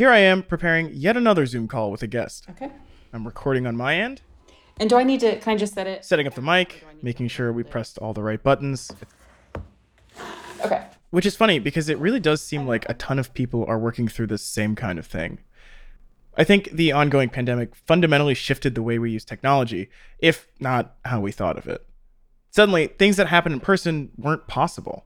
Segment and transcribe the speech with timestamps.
[0.00, 2.46] Here I am preparing yet another Zoom call with a guest.
[2.48, 2.70] Okay.
[3.12, 4.22] I'm recording on my end,
[4.78, 6.06] And do I need to, can I just set it?
[6.06, 8.90] setting up the mic, making sure we pressed all the right buttons.
[10.64, 10.86] Okay.
[11.10, 14.08] Which is funny because it really does seem like a ton of people are working
[14.08, 15.40] through this same kind of thing.
[16.34, 21.20] I think the ongoing pandemic fundamentally shifted the way we use technology, if not how
[21.20, 21.86] we thought of it.
[22.52, 25.04] Suddenly, things that happened in person weren't possible.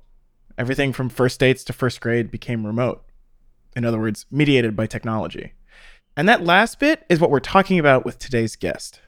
[0.57, 3.05] Everything from first dates to first grade became remote.
[3.77, 5.53] In other words, mediated by technology.
[6.17, 9.01] And that last bit is what we're talking about with today's guest.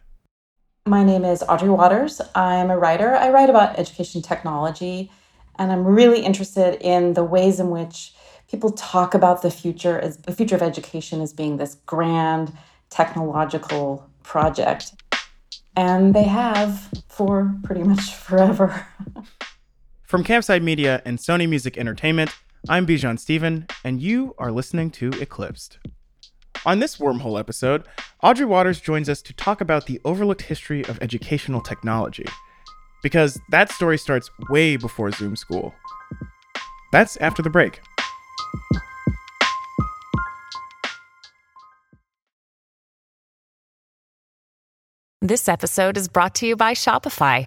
[0.86, 2.20] My name is Audrey Watters.
[2.34, 3.14] I'm a writer.
[3.14, 5.10] I write about education technology,
[5.58, 8.12] and I'm really interested in the ways in which
[8.48, 12.52] people talk about the future as the future of education as being this grand
[12.90, 14.92] technological project.
[15.76, 18.86] And they have for pretty much forever.
[20.04, 22.30] From Campside Media and Sony Music Entertainment,
[22.68, 25.78] I'm Bijan Stephen, and you are listening to Eclipsed.
[26.64, 27.84] On this wormhole episode,
[28.24, 32.26] Audrey Watters joins us to talk about the overlooked history of educational technology.
[33.04, 35.72] Because that story starts way before Zoom School.
[36.90, 37.80] That's after the break.
[45.22, 47.46] This episode is brought to you by Shopify.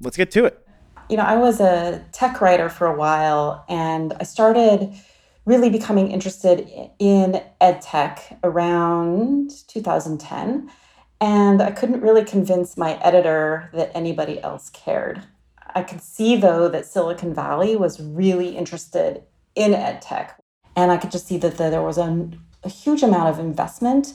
[0.00, 0.64] Let's get to it.
[1.08, 4.92] you know, I was a tech writer for a while and I started
[5.46, 6.68] really becoming interested
[6.98, 10.70] in ed tech around 2010.
[11.20, 15.22] And I couldn't really convince my editor that anybody else cared.
[15.74, 19.22] I could see, though, that Silicon Valley was really interested
[19.54, 20.38] in ed tech.
[20.76, 22.28] And I could just see that the, there was a,
[22.62, 24.12] a huge amount of investment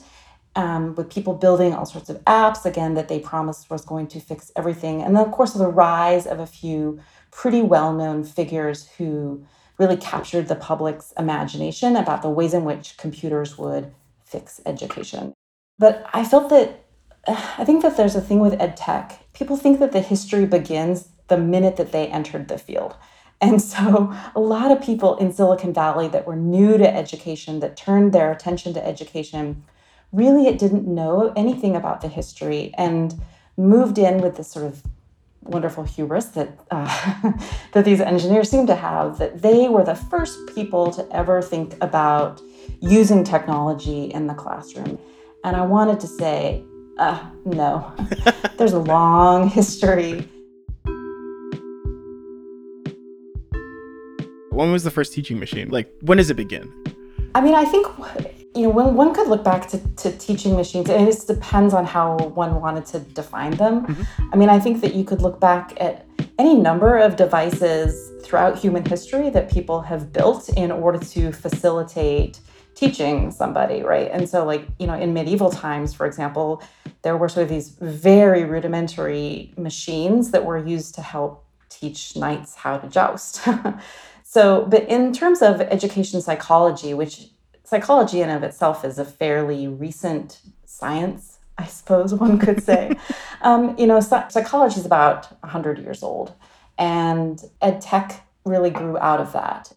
[0.56, 4.20] um, with people building all sorts of apps, again, that they promised was going to
[4.20, 5.02] fix everything.
[5.02, 7.00] And then, of course, the rise of a few
[7.30, 9.44] pretty well known figures who
[9.78, 13.92] really captured the public's imagination about the ways in which computers would
[14.24, 15.32] fix education.
[15.78, 16.84] But I felt that
[17.26, 19.20] I think that there's a thing with ed tech.
[19.32, 22.94] People think that the history begins the minute that they entered the field.
[23.40, 27.76] And so, a lot of people in Silicon Valley that were new to education, that
[27.76, 29.64] turned their attention to education,
[30.14, 33.20] really it didn't know anything about the history and
[33.56, 34.82] moved in with this sort of
[35.42, 37.32] wonderful hubris that uh,
[37.72, 41.74] that these engineers seem to have that they were the first people to ever think
[41.82, 42.40] about
[42.80, 44.98] using technology in the classroom
[45.44, 46.62] and i wanted to say
[46.98, 47.92] uh, no
[48.56, 50.26] there's a long history
[54.50, 55.68] When was the first teaching machine?
[55.68, 56.72] Like, when does it begin?
[57.34, 57.88] I mean, I think
[58.54, 61.84] you know when one could look back to, to teaching machines, and it depends on
[61.84, 63.86] how one wanted to define them.
[63.86, 64.30] Mm-hmm.
[64.32, 66.06] I mean, I think that you could look back at
[66.38, 72.40] any number of devices throughout human history that people have built in order to facilitate
[72.74, 74.10] teaching somebody, right?
[74.12, 76.62] And so, like you know, in medieval times, for example,
[77.02, 82.54] there were sort of these very rudimentary machines that were used to help teach knights
[82.54, 83.46] how to joust.
[84.34, 87.28] So, but in terms of education psychology, which
[87.64, 92.92] psychology in of itself is a fairly recent science, I suppose one could say,
[93.42, 96.32] um, you know, psychology is about 100 years old,
[96.78, 99.72] and ed tech really grew out of that.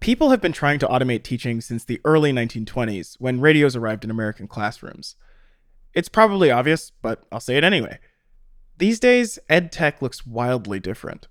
[0.00, 4.10] People have been trying to automate teaching since the early 1920s when radios arrived in
[4.10, 5.16] American classrooms.
[5.94, 7.98] It's probably obvious, but I'll say it anyway.
[8.78, 11.28] These days, ed tech looks wildly different.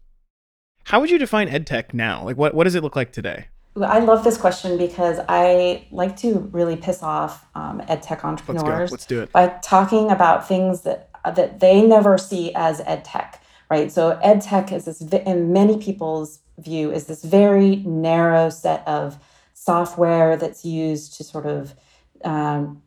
[0.86, 2.24] How would you define edtech now?
[2.24, 3.48] Like, what, what does it look like today?
[3.82, 8.92] I love this question because I like to really piss off um, edtech entrepreneurs.
[8.92, 13.04] Let's, Let's do it by talking about things that that they never see as ed
[13.04, 13.92] tech, right?
[13.92, 19.18] So edtech is this, in many people's view, is this very narrow set of
[19.54, 21.74] software that's used to sort of
[22.24, 22.82] um,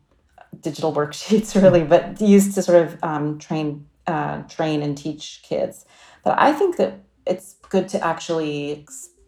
[0.61, 5.85] digital worksheets, really, but used to sort of um, train uh, train and teach kids.
[6.23, 8.85] But I think that it's good to actually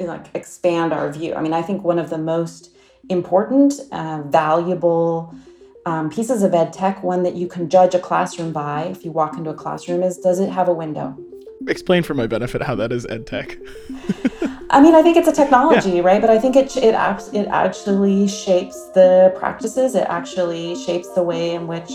[0.08, 1.34] like expand our view.
[1.34, 2.76] I mean, I think one of the most
[3.10, 5.34] important, uh, valuable
[5.86, 9.12] um, pieces of ed tech, one that you can judge a classroom by if you
[9.12, 11.18] walk into a classroom, is does it have a window?
[11.68, 13.58] Explain for my benefit how that is ed tech.
[14.70, 16.02] I mean, I think it's a technology, yeah.
[16.02, 16.22] right?
[16.22, 16.96] But I think it it
[17.34, 19.96] it actually shapes the practices.
[19.96, 21.92] It actually shapes the way in which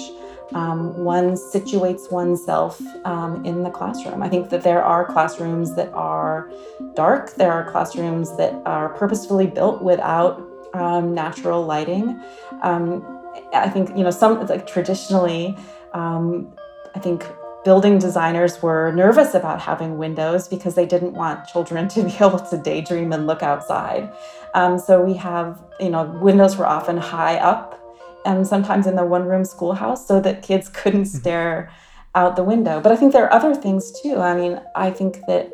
[0.54, 4.22] um, one situates oneself um, in the classroom.
[4.22, 6.50] I think that there are classrooms that are
[6.94, 7.34] dark.
[7.34, 10.40] There are classrooms that are purposefully built without
[10.75, 12.20] um, natural lighting.
[12.62, 13.04] Um,
[13.52, 15.56] I think you know some like traditionally.
[15.93, 16.52] Um,
[16.94, 17.26] I think
[17.64, 22.38] building designers were nervous about having windows because they didn't want children to be able
[22.38, 24.12] to daydream and look outside.
[24.54, 27.85] Um, so we have, you know, windows were often high up
[28.26, 31.19] and sometimes in the one room schoolhouse so that kids couldn't mm-hmm.
[31.19, 31.70] stare
[32.14, 32.81] out the window.
[32.81, 34.17] But I think there are other things too.
[34.19, 35.52] I mean, I think that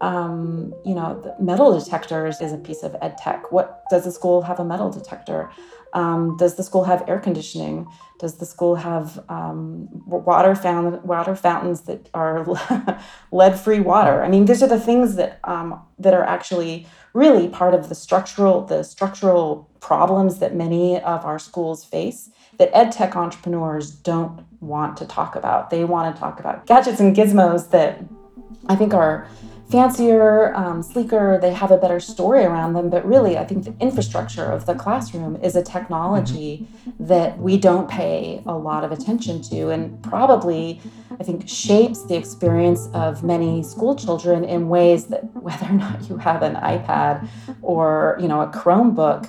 [0.00, 3.50] um, you know, metal detectors is a piece of ed tech.
[3.50, 5.50] What does the school have a metal detector?
[5.92, 7.86] Um, does the school have air conditioning?
[8.20, 12.46] Does the school have um, water fountain, water fountains that are
[13.32, 14.22] lead-free water?
[14.22, 17.94] I mean, these are the things that um, that are actually really part of the
[17.94, 24.44] structural the structural problems that many of our schools face that ed tech entrepreneurs don't
[24.60, 25.70] want to talk about.
[25.70, 28.02] They want to talk about gadgets and gizmos that
[28.68, 29.28] I think are
[29.70, 32.88] fancier, um, sleeker, they have a better story around them.
[32.88, 37.06] But really, I think the infrastructure of the classroom is a technology mm-hmm.
[37.06, 40.80] that we don't pay a lot of attention to and probably,
[41.20, 46.08] I think, shapes the experience of many school children in ways that whether or not
[46.08, 47.28] you have an iPad
[47.62, 49.28] or, you know, a Chromebook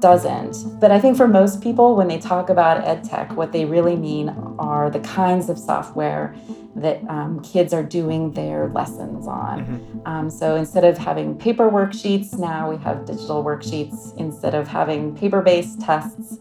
[0.00, 0.78] doesn't.
[0.80, 3.96] But I think for most people, when they talk about ed tech, what they really
[3.96, 4.28] mean
[4.58, 6.34] are the kinds of software
[6.76, 9.55] that um, kids are doing their lessons on.
[9.58, 10.06] Mm-hmm.
[10.06, 14.16] Um, so instead of having paper worksheets, now we have digital worksheets.
[14.16, 16.38] Instead of having paper based tests,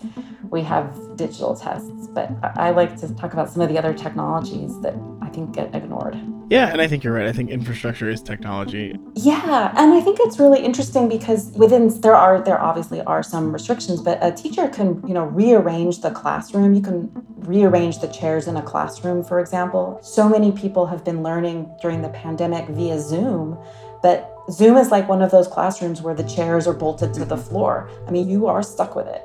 [0.49, 2.07] we have digital tests.
[2.07, 5.53] But I, I like to talk about some of the other technologies that I think
[5.53, 6.15] get ignored.
[6.49, 7.27] Yeah, and I think you're right.
[7.27, 8.95] I think infrastructure is technology.
[9.15, 13.51] Yeah, and I think it's really interesting because within there are there obviously are some
[13.51, 16.75] restrictions, but a teacher can, you know, rearrange the classroom.
[16.75, 19.99] You can rearrange the chairs in a classroom, for example.
[20.03, 23.57] So many people have been learning during the pandemic via Zoom,
[24.01, 27.35] but Zoom is like one of those classrooms where the chairs are bolted to the
[27.35, 27.49] mm-hmm.
[27.49, 27.89] floor.
[28.07, 29.23] I mean, you are stuck with it.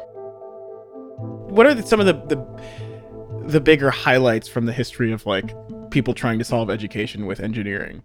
[1.19, 2.61] What are the, some of the, the
[3.51, 5.55] the bigger highlights from the history of like
[5.91, 8.03] people trying to solve education with engineering?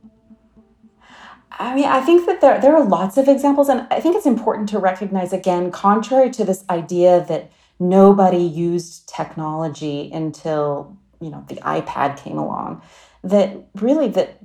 [1.57, 4.25] I mean, I think that there, there are lots of examples, and I think it's
[4.25, 11.45] important to recognize again, contrary to this idea that nobody used technology until you know
[11.47, 12.81] the iPad came along,
[13.23, 14.39] that really that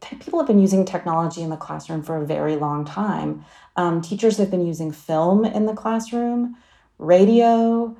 [0.00, 3.44] people have been using technology in the classroom for a very long time.
[3.76, 6.56] Um, teachers have been using film in the classroom,
[6.98, 7.96] radio,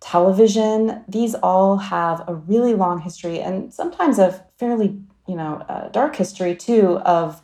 [0.00, 1.04] television.
[1.08, 6.16] These all have a really long history and sometimes a fairly, you know, uh, dark
[6.16, 7.42] history too of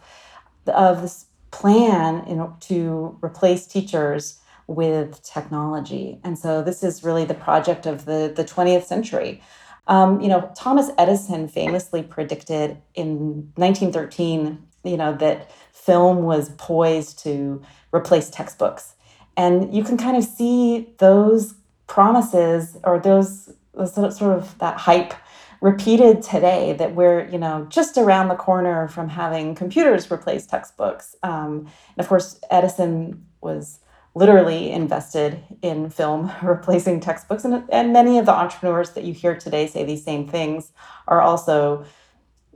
[0.67, 6.21] of this plan you know, to replace teachers with technology.
[6.23, 9.43] And so this is really the project of the, the 20th century.
[9.87, 17.19] Um, you know, Thomas Edison famously predicted in 1913, you know, that film was poised
[17.21, 17.63] to
[17.93, 18.95] replace textbooks.
[19.37, 21.55] And you can kind of see those
[21.87, 25.15] promises or those, those sort of that hype
[25.61, 31.15] repeated today that we're you know just around the corner from having computers replace textbooks
[31.23, 33.81] um, and of course edison was
[34.15, 37.45] literally invested in film replacing textbooks.
[37.45, 40.73] And, and many of the entrepreneurs that you hear today say these same things
[41.07, 41.85] are also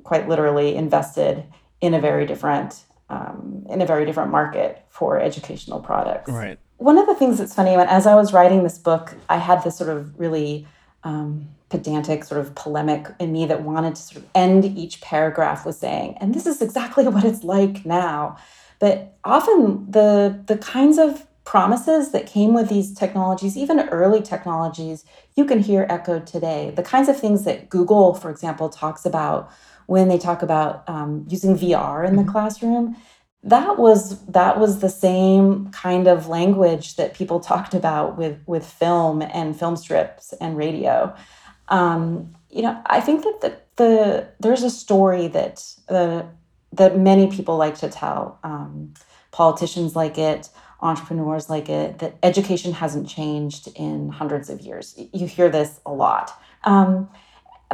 [0.02, 1.44] quite literally invested
[1.80, 6.30] in a very different um, in a very different market for educational products.
[6.30, 6.58] Right.
[6.78, 9.62] One of the things that's funny, when as I was writing this book, I had
[9.62, 10.66] this sort of really
[11.04, 15.66] um, pedantic sort of polemic in me that wanted to sort of end each paragraph
[15.66, 18.36] with saying, and this is exactly what it's like now.
[18.78, 25.04] But often the the kinds of promises that came with these technologies, even early technologies,
[25.36, 26.72] you can hear echoed today.
[26.74, 29.50] The kinds of things that Google, for example, talks about
[29.86, 32.30] when they talk about um, using VR in the mm-hmm.
[32.30, 32.96] classroom
[33.44, 38.66] that was that was the same kind of language that people talked about with with
[38.66, 41.14] film and film strips and radio.
[41.68, 46.26] Um, you know, I think that the, the there's a story that the
[46.72, 48.38] that many people like to tell.
[48.42, 48.94] Um,
[49.30, 50.48] politicians like it,
[50.84, 51.98] entrepreneurs like it.
[51.98, 54.94] That education hasn't changed in hundreds of years.
[55.12, 56.30] You hear this a lot.
[56.64, 57.08] Um,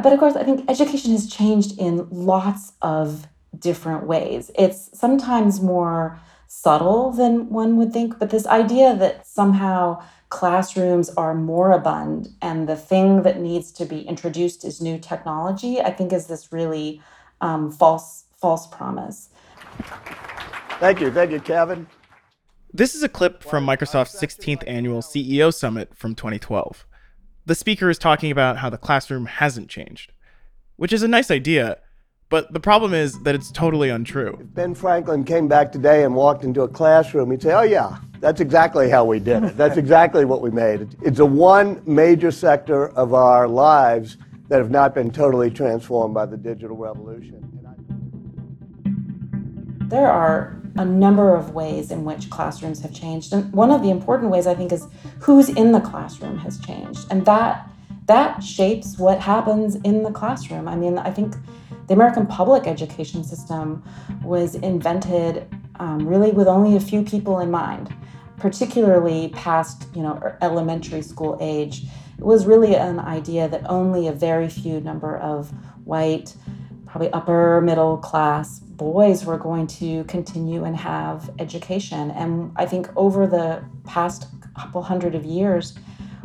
[0.03, 3.27] but of course, I think education has changed in lots of
[3.59, 4.51] different ways.
[4.57, 11.35] It's sometimes more subtle than one would think, but this idea that somehow classrooms are
[11.35, 16.27] moribund and the thing that needs to be introduced is new technology, I think is
[16.27, 17.03] this really
[17.41, 19.29] um, false false promise.
[20.79, 21.11] Thank you.
[21.11, 21.87] Thank you, Kevin.
[22.73, 26.87] This is a clip from Microsoft's 16th annual CEO Summit from 2012.
[27.45, 30.13] The speaker is talking about how the classroom hasn't changed,
[30.77, 31.79] which is a nice idea,
[32.29, 34.39] but the problem is that it's totally untrue.
[34.41, 37.99] If Ben Franklin came back today and walked into a classroom, he'd say, Oh, yeah,
[38.21, 39.57] that's exactly how we did it.
[39.57, 40.95] That's exactly what we made.
[41.03, 46.27] It's a one major sector of our lives that have not been totally transformed by
[46.27, 47.47] the digital revolution.
[49.89, 53.33] There are a number of ways in which classrooms have changed.
[53.33, 54.87] And one of the important ways I think is
[55.21, 57.07] who's in the classroom has changed.
[57.11, 57.69] And that
[58.07, 60.67] that shapes what happens in the classroom.
[60.67, 61.37] I mean, I think
[61.87, 63.85] the American public education system
[64.25, 65.47] was invented
[65.79, 67.95] um, really with only a few people in mind,
[68.37, 71.85] particularly past, you know, elementary school age.
[72.19, 75.53] It was really an idea that only a very few number of
[75.85, 76.35] white,
[76.91, 82.11] probably upper middle class boys were going to continue and have education.
[82.11, 84.27] And I think over the past
[84.59, 85.75] couple hundred of years,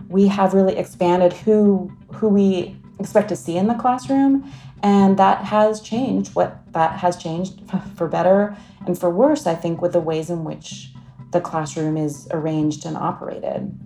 [0.09, 4.51] we have really expanded who who we expect to see in the classroom.
[4.83, 6.35] And that has changed.
[6.35, 7.61] What that has changed
[7.95, 8.55] for better
[8.87, 10.91] and for worse i think with the ways in which
[11.31, 13.77] the classroom is arranged and operated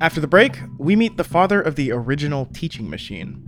[0.00, 3.47] After the break, we meet the father of the original teaching machine.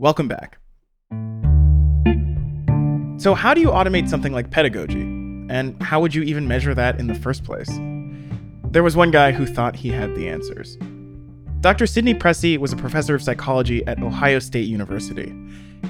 [0.00, 0.58] Welcome back.
[3.20, 5.00] So, how do you automate something like pedagogy?
[5.50, 7.68] And how would you even measure that in the first place?
[8.70, 10.78] There was one guy who thought he had the answers.
[11.62, 11.84] Dr.
[11.84, 15.30] Sidney Pressey was a professor of psychology at Ohio State University.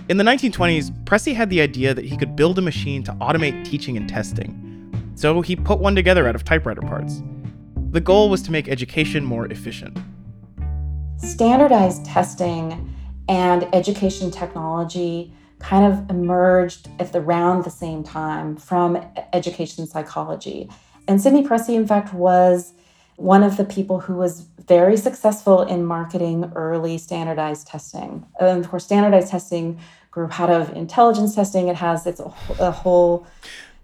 [0.08, 3.66] In the 1920s, Pressey had the idea that he could build a machine to automate
[3.66, 5.12] teaching and testing.
[5.16, 7.22] So he put one together out of typewriter parts.
[7.90, 9.98] The goal was to make education more efficient.
[11.18, 12.94] Standardized testing
[13.28, 18.96] and education technology kind of emerged at the, around the same time from
[19.32, 20.68] education psychology.
[21.06, 22.74] And Sidney Pressey, in fact, was
[23.16, 28.26] one of the people who was very successful in marketing early standardized testing.
[28.38, 29.80] And of course, standardized testing
[30.10, 31.68] grew out of intelligence testing.
[31.68, 33.26] It has its a whole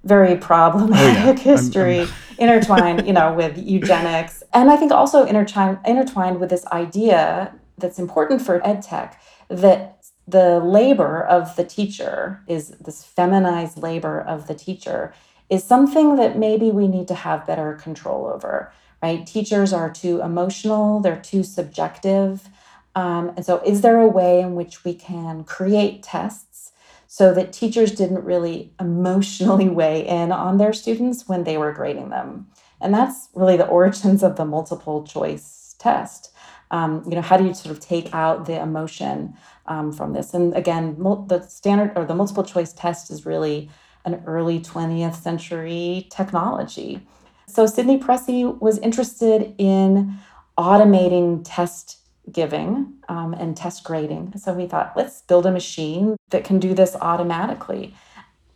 [0.04, 1.56] very problematic oh, yeah.
[1.56, 2.48] history I'm, I'm...
[2.48, 7.98] intertwined, you know, with eugenics, and I think also intertwined intertwined with this idea that's
[7.98, 9.20] important for ed tech
[9.60, 15.14] that the labor of the teacher is this feminized labor of the teacher
[15.50, 18.72] is something that maybe we need to have better control over
[19.04, 19.26] right?
[19.26, 22.48] Teachers are too emotional they're too subjective.
[22.94, 26.72] Um, and so is there a way in which we can create tests
[27.06, 32.08] so that teachers didn't really emotionally weigh in on their students when they were grading
[32.08, 32.46] them?
[32.80, 36.32] And that's really the origins of the multiple choice test
[36.74, 39.34] um, you know how do you sort of take out the emotion
[39.66, 40.34] um, from this?
[40.34, 43.70] And again mul- the standard or the multiple choice test is really
[44.04, 47.00] an early 20th century technology.
[47.46, 50.18] So sidney pressey was interested in
[50.58, 51.98] automating test
[52.32, 54.32] giving um, and test grading.
[54.36, 57.94] So we thought let's build a machine that can do this automatically.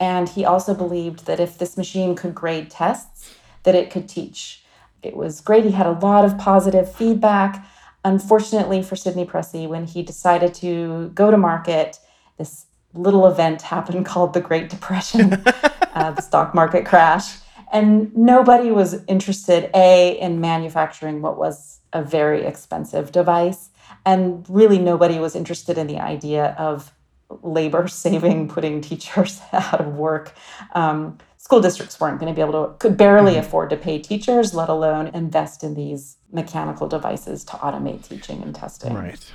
[0.00, 4.64] And he also believed that if this machine could grade tests that it could teach.
[5.02, 5.64] It was great.
[5.64, 7.64] He had a lot of positive feedback
[8.04, 11.98] Unfortunately for Sidney Pressey, when he decided to go to market,
[12.38, 15.32] this little event happened called the Great Depression,
[15.94, 17.38] uh, the stock market crash.
[17.72, 23.70] And nobody was interested, A, in manufacturing what was a very expensive device.
[24.06, 26.94] And really, nobody was interested in the idea of
[27.42, 30.34] labor saving, putting teachers out of work.
[30.74, 33.40] Um, school districts weren't going to be able to could barely mm-hmm.
[33.40, 38.54] afford to pay teachers let alone invest in these mechanical devices to automate teaching and
[38.54, 38.92] testing.
[38.92, 39.32] Right.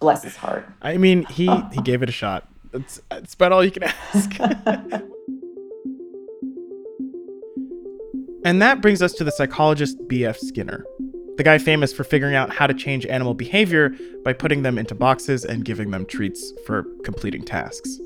[0.00, 0.68] Bless his heart.
[0.82, 2.48] I mean he he gave it a shot.
[2.72, 4.32] That's that's about all you can ask.
[8.42, 10.86] And that brings us to the psychologist bf skinner
[11.36, 13.94] the guy famous for figuring out how to change animal behavior
[14.24, 18.00] by putting them into boxes and giving them treats for completing tasks.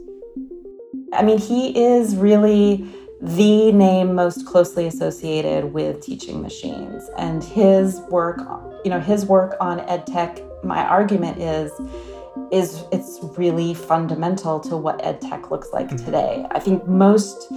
[1.15, 2.87] I mean, he is really
[3.21, 7.09] the name most closely associated with teaching machines.
[7.17, 8.39] And his work,
[8.85, 11.73] you know, his work on EdTech, my argument is,
[12.51, 16.05] is it's really fundamental to what EdTech looks like mm-hmm.
[16.05, 16.47] today.
[16.51, 17.51] I think most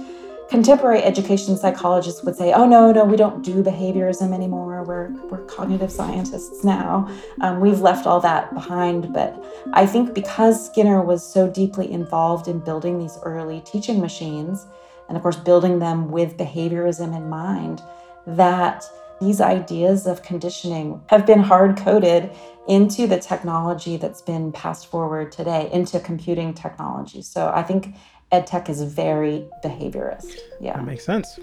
[0.48, 4.82] contemporary education psychologists would say, oh, no, no, we don't do behaviorism anymore.
[4.82, 7.08] We're, we're cognitive scientists now.
[7.42, 9.12] Um, we've left all that behind.
[9.12, 14.66] But I think because Skinner was so deeply involved in building these early teaching machines,
[15.08, 17.82] and of course, building them with behaviorism in mind,
[18.26, 18.84] that
[19.20, 22.30] these ideas of conditioning have been hard coded
[22.68, 27.22] into the technology that's been passed forward today, into computing technology.
[27.22, 27.94] So I think
[28.32, 30.38] ed tech is very behaviorist.
[30.60, 30.76] Yeah.
[30.76, 31.38] That makes sense.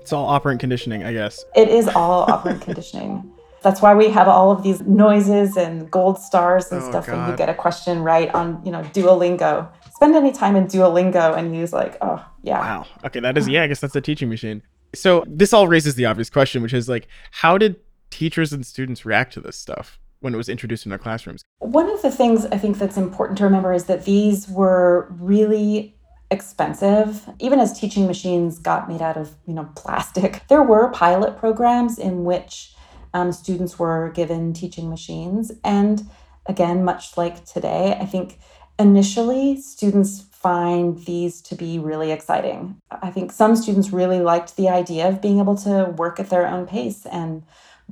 [0.00, 1.44] It's all operant conditioning, I guess.
[1.54, 3.30] It is all operant conditioning.
[3.62, 7.18] That's why we have all of these noises and gold stars and oh, stuff God.
[7.18, 9.68] when you get a question right on, you know, Duolingo.
[9.94, 12.58] Spend any time in Duolingo and use like, oh, yeah.
[12.58, 12.86] Wow.
[13.04, 14.62] Okay, that is yeah, I guess that's a teaching machine.
[14.94, 17.76] So this all raises the obvious question, which is like, how did
[18.08, 19.98] teachers and students react to this stuff?
[20.20, 21.44] When it was introduced in our classrooms.
[21.58, 25.96] One of the things I think that's important to remember is that these were really
[26.30, 27.28] expensive.
[27.38, 31.98] Even as teaching machines got made out of you know plastic there were pilot programs
[31.98, 32.74] in which
[33.12, 35.52] um, students were given teaching machines.
[35.64, 36.08] And
[36.46, 38.38] again much like today i think
[38.80, 42.80] initially students find these to be really exciting.
[42.90, 46.46] I think some students really liked the idea of being able to work at their
[46.46, 47.42] own pace and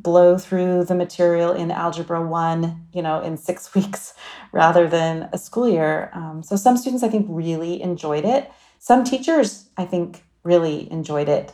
[0.02, 4.14] blow through the material in algebra 1 you know in six weeks
[4.52, 6.10] rather than a school year.
[6.14, 8.50] Um, so some students i think really enjoyed it.
[8.78, 11.52] Some teachers i think really enjoyed it.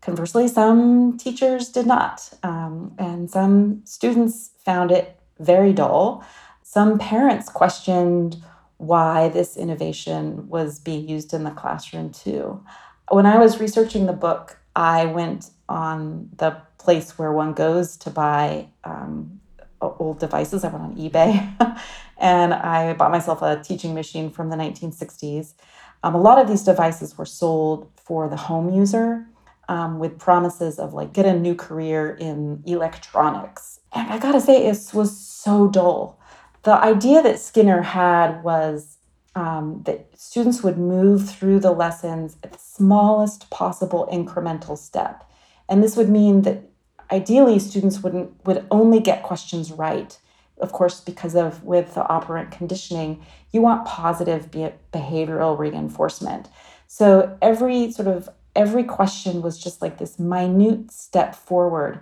[0.00, 2.30] Conversely some teachers did not.
[2.42, 6.24] Um, and some students found it very dull.
[6.62, 8.36] Some parents questioned
[8.76, 12.62] why this innovation was being used in the classroom too.
[13.10, 18.10] When i was researching the book i went on the place where one goes to
[18.10, 19.40] buy um,
[19.80, 20.64] old devices.
[20.64, 21.80] I went on eBay
[22.18, 25.54] and I bought myself a teaching machine from the 1960s.
[26.02, 29.26] Um, a lot of these devices were sold for the home user
[29.68, 33.80] um, with promises of like get a new career in electronics.
[33.92, 36.18] And I gotta say, it was so dull.
[36.62, 38.98] The idea that Skinner had was
[39.34, 45.24] um, that students would move through the lessons at the smallest possible incremental step.
[45.68, 46.62] And this would mean that
[47.10, 50.18] ideally students wouldn't would only get questions right.
[50.58, 56.48] Of course, because of with the operant conditioning, you want positive be- behavioral reinforcement.
[56.88, 62.00] So every sort of every question was just like this minute step forward.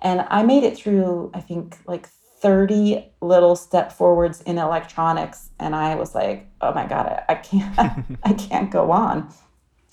[0.00, 2.08] And I made it through, I think, like
[2.40, 5.50] 30 little step forwards in electronics.
[5.58, 9.28] And I was like, oh my God, I, I can't, I can't go on.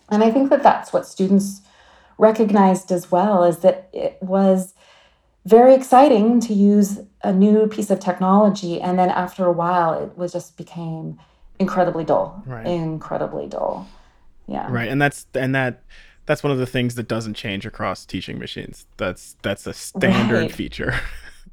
[0.10, 1.62] And I think that that's what students
[2.18, 4.74] recognized as well is that it was
[5.46, 10.18] very exciting to use a new piece of technology and then after a while it
[10.18, 11.20] was just became
[11.60, 12.66] incredibly dull right.
[12.66, 13.88] incredibly dull
[14.48, 15.84] yeah right and that's and that
[16.26, 20.42] that's one of the things that doesn't change across teaching machines that's that's a standard
[20.42, 20.52] right.
[20.52, 21.00] feature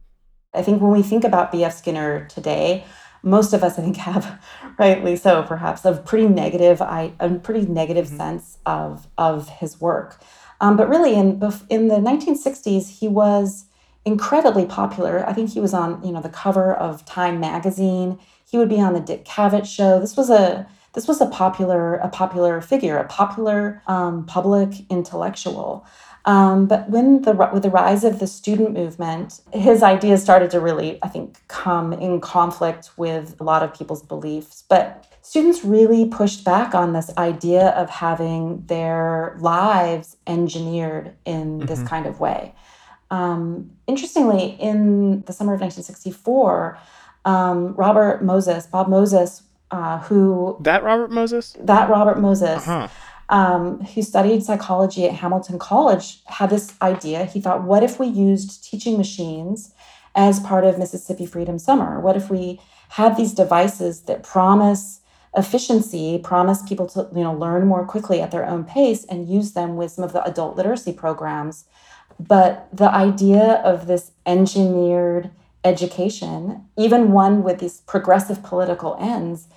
[0.55, 2.85] i think when we think about bf skinner today
[3.23, 4.43] most of us i think have
[4.79, 8.17] rightly so perhaps a pretty negative i a pretty negative mm-hmm.
[8.17, 10.19] sense of of his work
[10.63, 13.67] um, but really, in in the 1960s, he was
[14.05, 15.29] incredibly popular.
[15.29, 18.19] I think he was on you know the cover of Time magazine.
[18.49, 19.99] He would be on the Dick Cavett show.
[19.99, 25.85] This was a this was a popular a popular figure, a popular um, public intellectual.
[26.27, 30.61] Um, but when the with the rise of the student movement, his ideas started to
[30.61, 34.63] really, I think, come in conflict with a lot of people's beliefs.
[34.69, 41.67] But students really pushed back on this idea of having their lives engineered in mm-hmm.
[41.67, 42.55] this kind of way.
[43.11, 46.79] Um, interestingly, in the summer of 1964,
[47.25, 52.89] um, Robert Moses, Bob Moses, uh, who that Robert Moses, that Robert Moses, uh-huh.
[53.29, 57.27] um, who studied psychology at Hamilton College, had this idea.
[57.27, 59.73] He thought, what if we used teaching machines
[60.15, 62.01] as part of Mississippi Freedom Summer?
[62.01, 65.02] What if we had these devices that promise
[65.37, 69.53] efficiency, promise people to you know learn more quickly at their own pace and use
[69.53, 71.65] them with some of the adult literacy programs.
[72.21, 75.31] But the idea of this engineered
[75.65, 79.49] education, even one with these progressive political ends,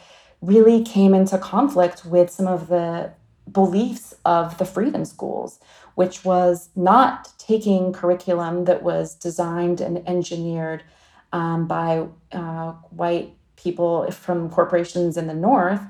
[0.42, 3.12] really came into conflict with some of the
[3.52, 5.60] beliefs of the freedom schools,
[5.96, 10.84] which was not taking curriculum that was designed and engineered
[11.32, 13.34] um, by uh, white
[13.66, 15.82] people from corporations in the North.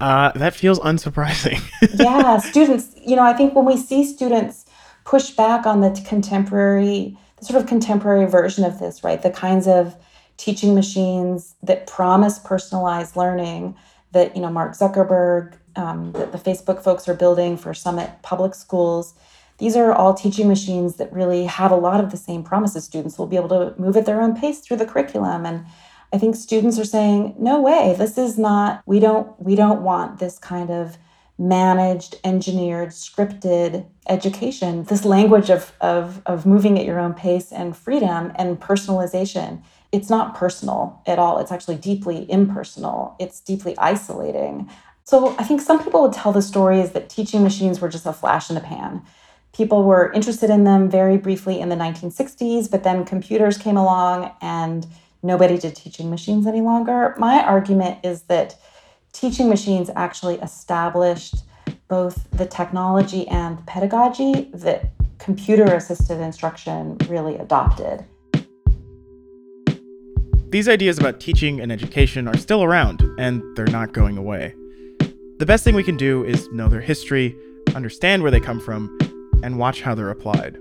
[0.00, 1.60] Uh, that feels unsurprising.
[1.98, 4.64] yeah, students, you know, I think when we see students
[5.04, 9.20] push back on the contemporary, the sort of contemporary version of this, right?
[9.20, 9.96] The kinds of
[10.36, 13.74] teaching machines that promise personalized learning
[14.12, 18.54] that, you know, Mark Zuckerberg, um, that the Facebook folks are building for Summit Public
[18.54, 19.14] Schools.
[19.58, 22.84] These are all teaching machines that really have a lot of the same promises.
[22.84, 25.66] Students will be able to move at their own pace through the curriculum and
[26.12, 30.18] I think students are saying, no way, this is not, we don't, we don't want
[30.18, 30.96] this kind of
[31.38, 37.76] managed, engineered, scripted education, this language of, of, of moving at your own pace and
[37.76, 39.62] freedom and personalization.
[39.92, 41.38] It's not personal at all.
[41.38, 43.14] It's actually deeply impersonal.
[43.20, 44.68] It's deeply isolating.
[45.04, 48.12] So I think some people would tell the stories that teaching machines were just a
[48.12, 49.02] flash in the pan.
[49.52, 54.32] People were interested in them very briefly in the 1960s, but then computers came along
[54.42, 54.86] and
[55.22, 57.14] nobody did teaching machines any longer.
[57.18, 58.56] My argument is that
[59.12, 61.36] teaching machines actually established
[61.88, 68.04] both the technology and the pedagogy that computer assisted instruction really adopted.
[70.50, 74.54] These ideas about teaching and education are still around, and they're not going away.
[75.38, 77.36] The best thing we can do is know their history,
[77.74, 78.96] understand where they come from,
[79.42, 80.58] and watch how they're applied.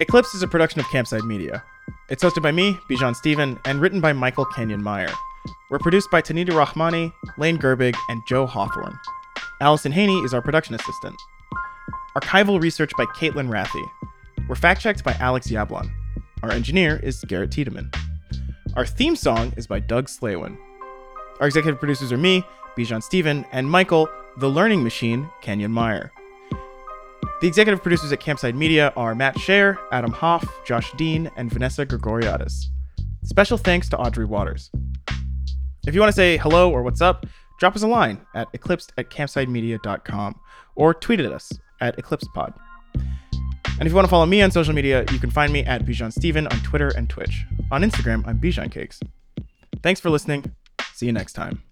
[0.00, 1.64] Eclipsed is a production of Campside Media.
[2.08, 5.10] It's hosted by me, Bijan Stephen, and written by Michael Kenyon Meyer.
[5.70, 8.96] We're produced by Tanita Rahmani, Lane Gerbig, and Joe Hawthorne.
[9.60, 11.16] Allison Haney is our production assistant.
[12.16, 13.84] Archival research by Caitlin Rathy.
[14.48, 15.90] We're fact checked by Alex Yablon.
[16.44, 17.90] Our engineer is Garrett Tiedemann.
[18.76, 20.56] Our theme song is by Doug Slaywin.
[21.40, 22.44] Our executive producers are me,
[22.76, 26.12] Bijan Stephen, and Michael, the learning machine, Kenyon Meyer.
[27.40, 31.86] The executive producers at Campside Media are Matt Shaer, Adam Hoff, Josh Dean, and Vanessa
[31.86, 32.64] Grigoriadis.
[33.22, 34.72] Special thanks to Audrey Watters.
[35.86, 37.26] If you want to say hello or what's up,
[37.60, 40.40] drop us a line at eclipsed at campsidemedia.com
[40.74, 42.54] or tweet at us at eclipsepod.
[42.94, 45.84] And if you want to follow me on social media, you can find me at
[45.84, 47.44] Bijan Stephen on Twitter and Twitch.
[47.70, 48.98] On Instagram, I'm Bijan Cakes.
[49.80, 50.56] Thanks for listening.
[50.94, 51.62] See you next time.